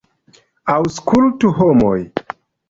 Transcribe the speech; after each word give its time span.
Aŭskultu, 0.75 1.53
homoj! 1.61 1.95